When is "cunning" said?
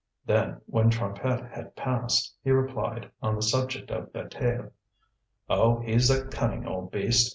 6.27-6.65